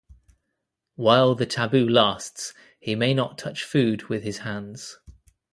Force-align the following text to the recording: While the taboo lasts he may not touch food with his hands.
While 0.95 1.35
the 1.35 1.45
taboo 1.45 1.87
lasts 1.87 2.55
he 2.79 2.95
may 2.95 3.13
not 3.13 3.37
touch 3.37 3.63
food 3.63 4.05
with 4.05 4.23
his 4.23 4.39
hands. 4.39 4.97